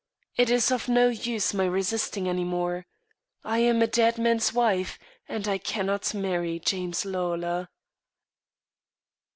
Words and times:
It 0.35 0.49
is 0.49 0.71
of 0.71 0.89
no 0.89 1.09
use 1.09 1.53
my 1.53 1.65
resisting 1.67 2.27
any 2.27 2.43
more. 2.43 2.87
I 3.43 3.59
am 3.59 3.83
a 3.83 3.87
dead 3.87 4.17
man's 4.17 4.51
wife, 4.51 4.97
and 5.29 5.47
I 5.47 5.59
cannot 5.59 6.15
marry 6.15 6.57
James 6.57 7.05
Lawlor." 7.05 7.67